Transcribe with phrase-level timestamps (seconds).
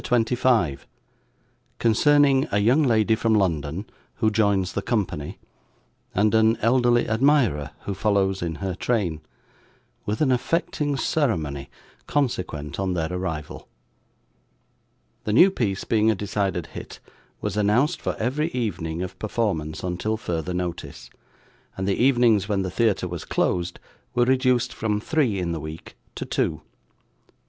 [0.01, 0.87] CHAPTER 25
[1.77, 3.85] Concerning a young Lady from London,
[4.15, 5.37] who joins the Company,
[6.15, 9.21] and an elderly Admirer who follows in her Train;
[10.07, 11.69] with an affecting Ceremony
[12.07, 13.67] consequent on their Arrival
[15.25, 16.99] The new piece being a decided hit,
[17.39, 21.11] was announced for every evening of performance until further notice,
[21.77, 23.79] and the evenings when the theatre was closed,
[24.15, 26.63] were reduced from three in the week to two.